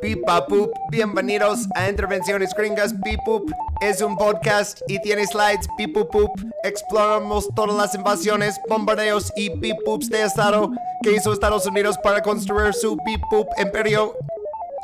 [0.00, 2.94] Pipapup, bienvenidos a Intervenciones Gringas.
[3.04, 5.68] Pipup es un podcast y tiene slides.
[5.76, 6.30] Pipupup,
[6.64, 10.70] exploramos todas las invasiones, bombardeos y pipups de Estado
[11.02, 14.16] que hizo Estados Unidos para construir su pipup imperio.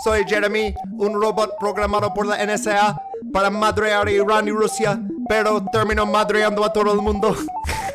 [0.04, 3.02] Soy Jeremy, un robot programado por la NSA
[3.32, 7.34] para madrear a Irán y Rusia, pero termino madreando a todo el mundo.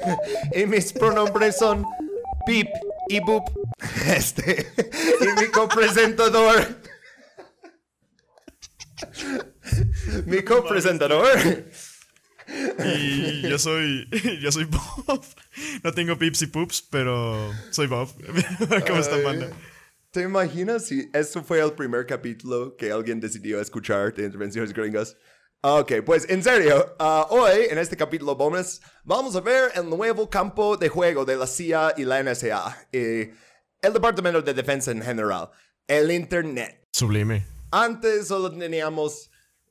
[0.55, 1.85] y mis pronombres son
[2.51, 2.67] Pip
[3.07, 3.49] y Boop.
[4.07, 4.67] Este.
[5.21, 6.81] y mi copresentador.
[10.25, 11.39] mi copresentador.
[12.83, 14.05] Y yo soy.
[14.41, 15.23] Yo soy Bob.
[15.81, 18.09] No tengo pips y poops, pero soy Bob.
[18.85, 19.49] ¿Cómo están, banda?
[20.11, 25.15] ¿Te imaginas si esto fue el primer capítulo que alguien decidió escuchar de Intervenciones Gringas?
[25.63, 30.27] Ok, pues en serio, uh, hoy en este capítulo bonus vamos a ver el nuevo
[30.27, 32.97] campo de juego de la CIA y la NSA, y
[33.79, 35.51] el Departamento de Defensa en general,
[35.87, 36.87] el Internet.
[36.93, 37.45] Sublime.
[37.69, 39.29] Antes solo teníamos,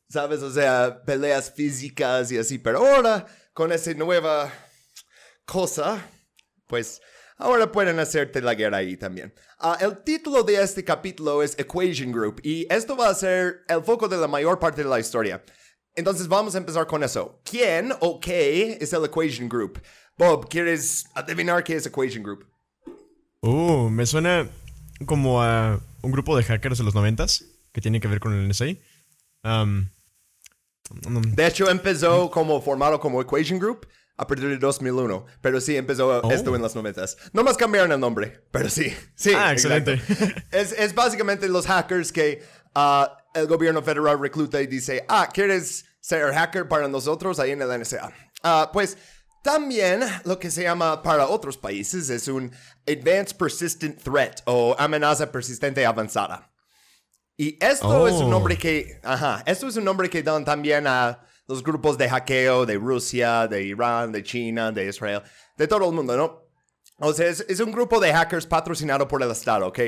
[0.08, 4.48] sabes, o sea, peleas físicas y así, pero ahora con esa nueva
[5.44, 6.08] cosa,
[6.68, 7.00] pues
[7.36, 9.34] ahora pueden hacerte la guerra ahí también.
[9.60, 13.82] Uh, el título de este capítulo es Equation Group y esto va a ser el
[13.82, 15.42] foco de la mayor parte de la historia.
[15.94, 17.40] Entonces vamos a empezar con eso.
[17.44, 19.80] ¿Quién o qué es el Equation Group?
[20.16, 22.46] Bob, ¿quieres adivinar qué es Equation Group?
[23.42, 24.48] Uh, me suena
[25.06, 28.48] como a un grupo de hackers de los noventas que tiene que ver con el
[28.48, 28.76] NSA.
[29.44, 29.88] Um,
[31.34, 35.24] de hecho, empezó como formado como Equation Group a partir de 2001.
[35.40, 36.30] Pero sí, empezó Oh.
[36.30, 37.16] esto en los noventas.
[37.32, 38.92] No más cambiaron el nombre, pero sí.
[39.14, 40.00] sí Ah, excelente.
[40.50, 42.42] es, es básicamente los hackers que
[42.74, 47.62] ah, el gobierno federal recluta y dice, ah, ¿quieres ser hacker para nosotros ahí en
[47.62, 48.10] el NSA?
[48.42, 48.96] Ah, pues
[49.42, 52.52] también lo que se llama para otros países es un
[52.86, 56.50] Advanced Persistent Threat o amenaza persistente avanzada.
[57.36, 58.28] Y esto es un Oh.
[58.30, 62.66] nombre que, ajá, esto es un nombre que dan también a los grupos de hackeo
[62.66, 65.22] de Rusia, de Irán, de China, de Israel,
[65.56, 66.42] de todo el mundo, ¿no?
[66.98, 69.78] O sea, es, es un grupo de hackers patrocinado por el Estado, ¿ok?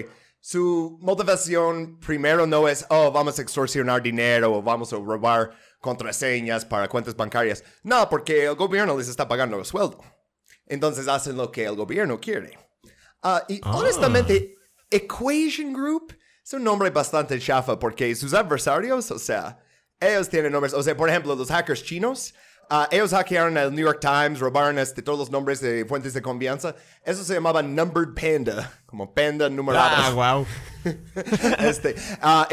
[0.44, 6.64] Su motivación primero no es, oh, vamos a extorsionar dinero o vamos a robar contraseñas
[6.64, 7.62] para cuentas bancarias.
[7.84, 10.00] No, porque el gobierno les está pagando el sueldo.
[10.66, 12.58] Entonces hacen lo que el gobierno quiere.
[13.22, 14.56] Ah, y honestamente,
[14.90, 16.12] Equation Group
[16.44, 19.64] es un nombre bastante chafa porque sus adversarios, o sea,
[20.00, 22.34] ellos tienen nombres, o sea, por ejemplo, los hackers chinos,
[22.72, 26.22] ah, ellos hackearon el New York Times, robaron este, todos los nombres de fuentes de
[26.22, 26.74] confianza.
[27.04, 29.90] Eso se llamaba Numbered Panda, como panda numerado.
[29.96, 30.46] ah, wow.
[31.60, 32.48] este, ah,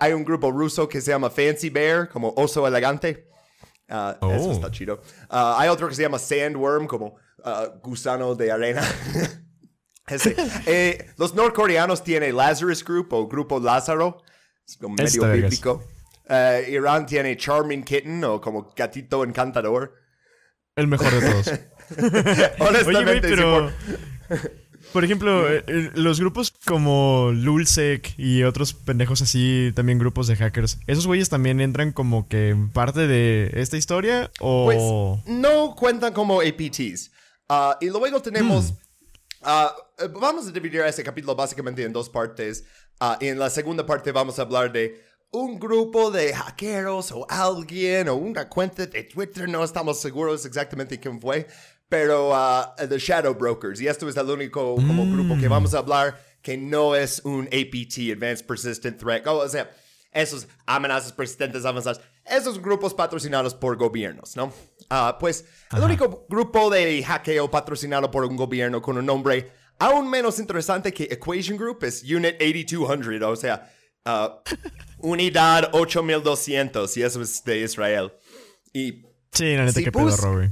[0.00, 3.26] hay- un grupo ruso que se llama Fancy Bear, como oso elegante.
[3.88, 4.52] Ah, Eso Oh.
[4.52, 5.00] está chido.
[5.28, 7.16] Hay otro que se llama Sandworm, como
[7.82, 8.82] gusano de arena.
[10.66, 14.20] Eh, los norcoreanos tienen Lazarus Group o Grupo Lázaro,
[14.66, 15.60] es como medio vergas.
[16.32, 19.94] Eh, Irán tiene Charming Kitten o como gatito encantador.
[20.76, 21.50] El mejor de todos.
[22.60, 23.72] Honestamente, pero.
[24.92, 30.36] por- ejemplo, eh, eh, los grupos como Lulsec y otros pendejos así, también grupos de
[30.36, 34.30] hackers, ¿esos güeyes también entran como que parte de esta historia?
[34.38, 34.66] ¿O.?
[34.66, 34.78] Pues
[35.36, 37.10] no cuentan como APTs.
[37.48, 38.74] Ah, y luego tenemos.
[39.42, 42.64] ah, eh, vamos a dividir este capítulo básicamente en dos partes.
[43.00, 47.26] Ah, y en la segunda parte vamos a hablar de un grupo de hackeros o
[47.28, 49.48] alguien o una cuenta de Twitter.
[49.48, 51.46] No estamos seguros exactamente quién fue.
[51.88, 53.80] Pero ah, The Shadow Brokers.
[53.80, 57.46] Y esto es el único como grupo que vamos a hablar que no es un
[57.46, 59.26] APT, Advanced Persistent Threat.
[59.26, 59.70] O sea,
[60.12, 64.52] esos amenazas persistentes avanzadas, esos grupos patrocinados por gobiernos, ¿no?
[64.88, 70.08] Ah, pues el único grupo de hackeo patrocinado por un gobierno con un nombre aún
[70.08, 73.72] menos interesante que Equation Group es Unit 8200, o sea,
[74.04, 74.42] ah,
[75.02, 78.12] Unidad 8200, y eso es de Israel.
[78.72, 79.02] Y
[79.32, 80.50] Sí, neta, Si bus- pedo,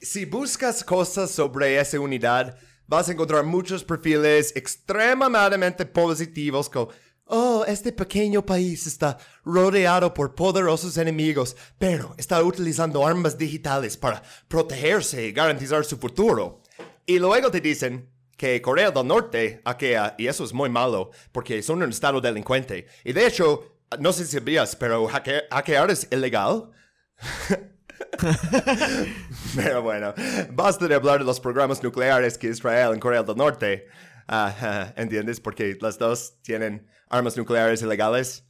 [0.00, 2.56] si buscas cosas sobre esa unidad,
[2.86, 6.88] vas a encontrar muchos perfiles extremadamente positivos como,
[7.26, 14.22] oh, este pequeño país está rodeado por poderosos enemigos, pero está utilizando armas digitales para
[14.48, 16.62] protegerse y garantizar su futuro.
[17.04, 18.08] Y luego te dicen
[18.38, 22.86] que Corea del Norte hackea, y eso es muy malo, porque son un estado delincuente.
[23.04, 26.70] Y de hecho, no sé si sabías, pero hacke- hackear es ilegal.
[29.56, 30.14] Pero bueno,
[30.52, 33.86] basta de hablar de los programas nucleares que Israel en Corea del Norte.
[34.26, 35.40] Ah, ¿Entiendes?
[35.40, 38.44] Porque las dos tienen armas nucleares ilegales.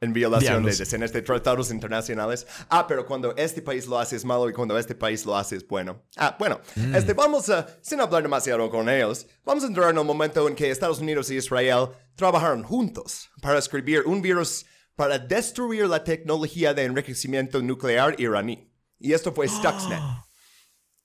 [0.00, 0.78] En violación Diablos.
[0.78, 2.46] de decenas de tratados internacionales.
[2.68, 5.56] Ah, pero cuando este país lo hace es malo y cuando este país lo hace
[5.56, 6.02] es bueno.
[6.16, 6.60] Ah, bueno,
[6.94, 10.54] este, vamos a, sin hablar demasiado con ellos, vamos a entrar en el momento en
[10.54, 14.64] que Estados Unidos y Israel trabajaron juntos para escribir un virus
[14.94, 18.68] para destruir la tecnología de enriquecimiento nuclear iraní.
[18.98, 20.00] Y esto fue Stuxnet.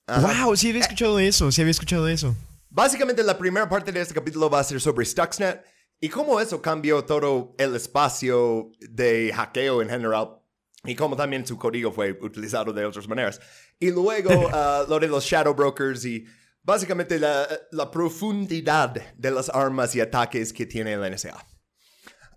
[0.06, 2.36] Wow, sí había escuchado eso, sí había escuchado eso.
[2.68, 5.64] Básicamente la primera parte de este capítulo va a ser sobre Stuxnet
[6.04, 10.38] y cómo eso cambió todo el espacio de hackeo en general
[10.84, 13.40] y cómo también su código fue utilizado de otras maneras.
[13.80, 16.26] Y luego ah, lo de los shadow brokers y
[16.62, 21.42] básicamente la, la profundidad de las armas y ataques que tiene la NSA.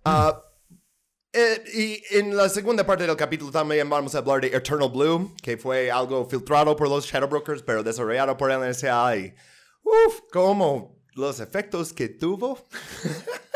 [0.05, 0.41] Ah,
[1.33, 5.35] eh, y en la segunda parte del capítulo también vamos a hablar de Eternal Blue,
[5.43, 9.35] que fue algo filtrado por los Shadow Brokers, pero desarrollado por el NSA y
[9.83, 12.65] uff, como los efectos que tuvo.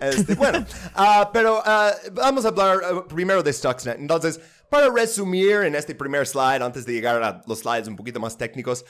[0.00, 0.64] Este, bueno,
[0.94, 3.98] ah, pero ah, vamos a hablar ah, primero de Stuxnet.
[3.98, 8.20] Entonces, para resumir en este primer slide, antes de llegar a los slides un poquito
[8.20, 8.84] más técnicos,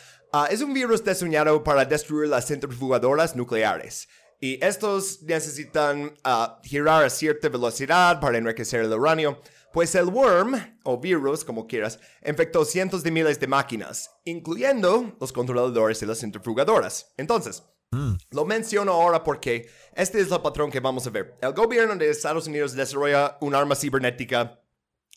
[0.51, 4.09] es un virus diseñado para destruir las centrifugadoras nucleares.
[4.41, 6.15] Y estos necesitan
[6.63, 9.41] girar a cierta velocidad para enriquecer el uranio.
[9.75, 10.55] Pues el worm,
[10.85, 16.21] o virus, como quieras, infectó cientos de miles de máquinas, incluyendo los controladores de las
[16.21, 17.13] centrifugadoras.
[17.17, 17.65] Entonces,
[18.31, 21.37] lo menciono ahora porque este es el patrón que vamos a ver.
[21.41, 24.61] El gobierno de Estados Unidos desarrolla un arma cibernética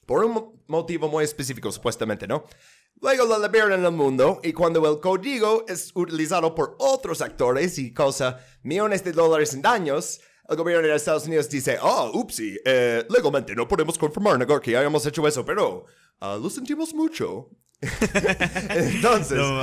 [0.06, 2.46] por un mo- motivo muy específico, supuestamente, ¿no?
[3.02, 7.94] Luego la liberan al mundo y cuando el código es utilizado por otros actores y
[7.94, 10.20] causa millones de dólares en daños,
[10.50, 14.76] el gobierno de Estados Unidos dice, oh, upsi, eh, legalmente no podemos confirmar negar que
[14.76, 15.86] hayamos hecho eso, pero
[16.22, 17.50] ah, lo sentimos mucho.
[18.70, 19.62] Entonces, No.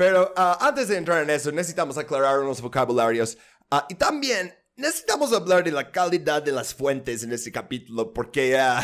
[0.00, 3.36] Pero ah, antes de entrar en eso, necesitamos aclarar unos vocabularios.
[3.70, 8.58] Ah, y también necesitamos hablar de la calidad de las fuentes en este capítulo, porque,
[8.58, 8.82] ah,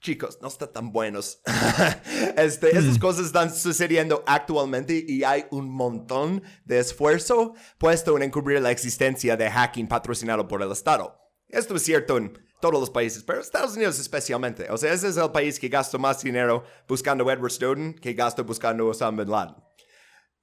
[0.00, 1.40] chicos, no está tan buenos.
[2.36, 8.60] este, Estas cosas están sucediendo actualmente y hay un montón de esfuerzo puesto en encubrir
[8.60, 11.16] la existencia de hacking patrocinado por el Estado.
[11.46, 14.68] Esto es cierto en todos los países, pero Estados Unidos especialmente.
[14.68, 18.14] O sea, ese es el país que gastó más dinero buscando a Edward Snowden que
[18.14, 19.69] gastó buscando a Osama Bin Laden.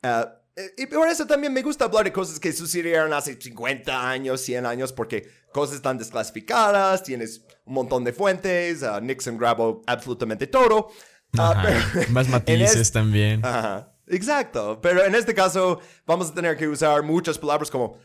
[0.04, 4.10] Ah, eh, y por eso también me gusta hablar de cosas que sucedieron hace 50
[4.10, 9.82] años, 100 años, porque cosas están desclasificadas, tienes un montón de fuentes, ah, Nixon grabó
[9.86, 10.90] absolutamente todo.
[11.38, 11.64] Ah, Ajá,
[11.94, 13.44] pero Más matices es- también.
[13.46, 14.80] Ajá, exacto.
[14.82, 17.98] Pero en este caso vamos a tener que usar muchas palabras como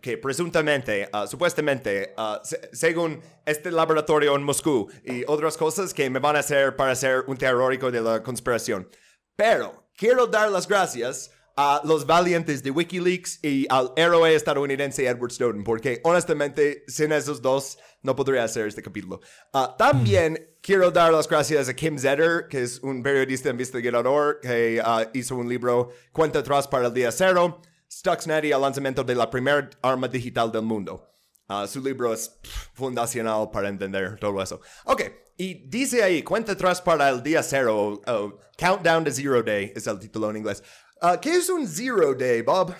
[0.00, 2.14] que presuntamente, supuestamente,
[2.44, 6.94] se- según este laboratorio en Moscú y otras cosas que me van a hacer para
[6.94, 8.88] ser un teórico de la conspiración.
[9.34, 15.32] Pero quiero dar las gracias a los valientes de Wikileaks y al héroe estadounidense Edward
[15.32, 19.20] Snowden, porque honestamente sin esos dos no podría hacer este capítulo.
[19.54, 24.82] Ah, también quiero dar las gracias a Kim Zetter, que es un periodista investigador que
[24.84, 29.14] ah, hizo un libro Cuenta atrás para el día cero, Stuxnet y el lanzamiento de
[29.14, 31.10] la primera arma digital del mundo.
[31.48, 34.60] Ah, su libro es pff, fundacional para entender todo eso.
[34.84, 35.02] Ok,
[35.36, 39.72] y dice ahí, cuenta atrás para el día cero, o- o Countdown to Zero Day
[39.74, 40.62] es el título en inglés.
[41.00, 42.74] Ah, ¿Qué es un Zero Day, Bob?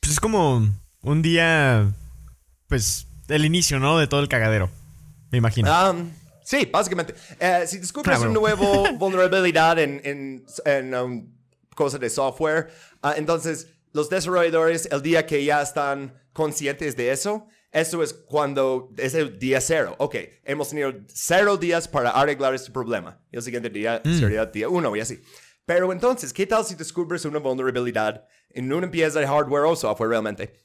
[0.00, 0.68] Pues es como
[1.02, 1.90] un día,
[2.68, 3.98] pues, el inicio, ¿no?
[3.98, 4.70] De todo el cagadero.
[5.30, 5.90] Me imagino.
[5.90, 6.10] Um,
[6.44, 7.14] sí, básicamente.
[7.40, 8.32] Eh, si descubres bueno.
[8.32, 11.32] una nueva vulnerabilidad en, en, en um,
[11.74, 12.70] cosas de software,
[13.02, 18.90] ah, entonces los desarrolladores, el día que ya están conscientes de eso, eso es cuando
[18.98, 19.94] es el día cero.
[19.98, 23.20] Ok, hemos tenido cero días para arreglar este problema.
[23.30, 25.20] Y el siguiente día sería día uno y así.
[25.64, 30.10] Pero entonces, ¿qué tal si descubres una vulnerabilidad en una pieza de hardware o software
[30.10, 30.62] realmente?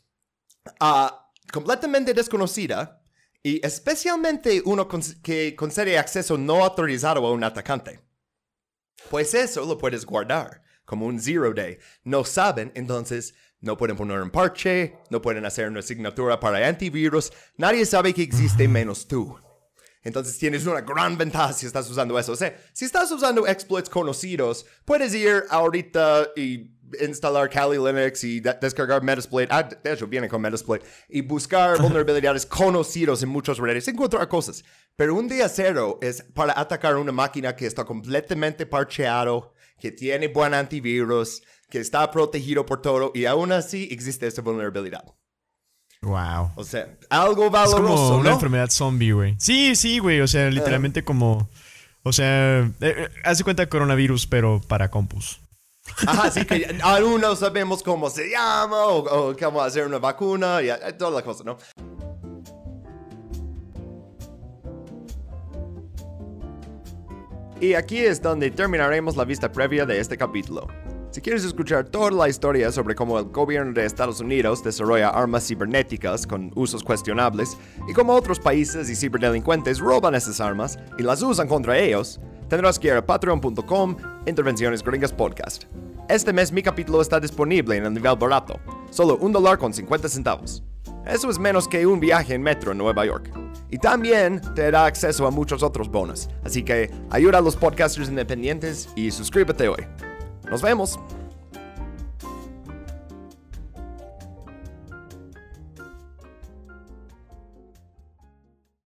[0.79, 3.01] ah, completamente desconocida
[3.43, 4.87] y especialmente uno
[5.23, 8.01] que concede acceso no autorizado a un atacante.
[9.09, 11.77] Pues eso lo puedes guardar como un zero day.
[12.03, 17.31] No saben, entonces no pueden poner un parche, no pueden hacer una asignatura para antivirus,
[17.57, 19.37] nadie sabe que existe menos tú.
[20.03, 22.31] Entonces tienes una gran ventaja si estás usando eso.
[22.31, 26.71] O sea, si estás usando exploits conocidos, puedes ir ahorita y
[27.05, 29.49] instalar Kali Linux y de- descargar Metasploit.
[29.51, 30.81] Ah, de hecho, viene con Metasploit.
[31.09, 34.63] Y buscar vulnerabilidades conocidos en muchas redes, encontrar cosas.
[34.95, 40.27] Pero un día cero es para atacar una máquina que está completamente parcheado, que tiene
[40.27, 45.03] buen antivirus, que está protegido por todo y aún así existe esa vulnerabilidad.
[46.01, 46.51] Wow.
[46.55, 48.35] O sea, algo Es valoroso, como una ¿no?
[48.35, 49.35] enfermedad zombie, güey.
[49.39, 50.21] Sí, sí, güey.
[50.21, 51.49] O sea, literalmente como.
[52.03, 55.39] O sea, eh, eh, haz de cuenta coronavirus, pero para compus.
[56.05, 60.61] Ajá, sí que aún no sabemos cómo se llama o, o cómo hacer una vacuna
[60.61, 61.57] y eh, toda la cosa, ¿no?
[67.59, 70.67] Y aquí es donde terminaremos la vista previa de este capítulo.
[71.09, 75.47] Si quieres escuchar toda la historia sobre cómo el gobierno de Estados Unidos desarrolla armas
[75.47, 81.23] cibernéticas con usos cuestionables y cómo otros países y ciberdelincuentes roban esas armas y las
[81.23, 83.97] usan contra ellos, tendrás que ir a patreon.com
[84.27, 85.63] Intervenciones Gringas Podcast.
[86.09, 88.59] Este mes mi capítulo está disponible en el nivel barato,
[88.91, 90.63] solo un dólar con 50 centavos.
[91.07, 93.31] Eso es menos que un viaje en metro en Nueva York.
[93.69, 98.09] Y también te da acceso a muchos otros bonos, así que ayuda a los podcasters
[98.09, 99.85] independientes y suscríbete hoy.
[100.49, 100.97] Nos vemos.